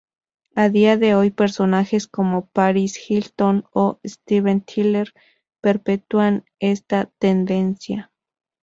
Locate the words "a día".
0.55-0.97